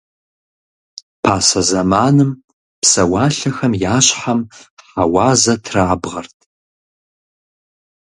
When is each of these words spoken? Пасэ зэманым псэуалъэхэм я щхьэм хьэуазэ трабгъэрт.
Пасэ 1.23 1.61
зэманым 1.69 2.31
псэуалъэхэм 2.81 3.73
я 3.95 3.97
щхьэм 4.05 4.39
хьэуазэ 4.89 5.53
трабгъэрт. 5.65 6.37